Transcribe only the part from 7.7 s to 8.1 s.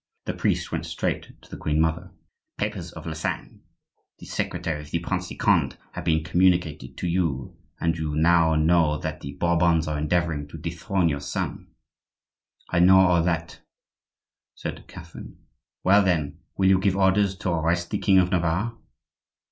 and